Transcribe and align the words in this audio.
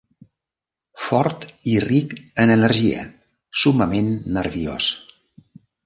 Fort 1.01 1.45
i 1.75 1.77
ric 1.85 2.17
en 2.45 2.55
energia, 2.55 3.07
summament 3.67 4.13
nerviós. 4.41 4.93